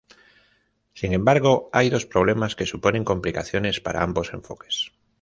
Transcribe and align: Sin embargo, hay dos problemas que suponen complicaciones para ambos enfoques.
Sin 0.95 1.13
embargo, 1.13 1.69
hay 1.71 1.91
dos 1.91 2.07
problemas 2.07 2.55
que 2.55 2.65
suponen 2.65 3.03
complicaciones 3.05 3.81
para 3.81 4.01
ambos 4.01 4.33
enfoques. 4.33 4.93